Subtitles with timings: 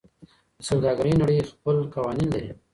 [0.57, 2.51] د سوداګرۍ نړۍ خپل قوانین لري.